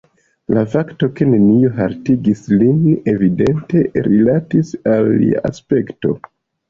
La 0.57 0.61
fakto, 0.75 1.09
ke 1.19 1.25
neniu 1.33 1.69
haltigis 1.75 2.41
lin, 2.61 2.81
evidente 3.15 3.85
rilatis 4.09 4.73
al 4.95 5.13
lia 5.21 5.45
aspekto. 5.51 6.17